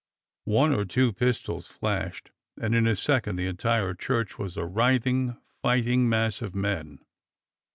One 0.49 0.73
or 0.73 0.83
two 0.83 1.13
pistols 1.13 1.67
flashed, 1.67 2.31
and 2.59 2.73
in 2.73 2.87
a 2.87 2.95
second 2.95 3.35
the 3.35 3.45
entire 3.45 3.93
church 3.93 4.39
was 4.39 4.57
a 4.57 4.65
writhing, 4.65 5.37
fighting 5.61 6.09
mass 6.09 6.41
of 6.41 6.55
men. 6.55 7.05